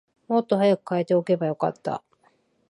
[0.27, 2.03] もっと早く替えておけばよかった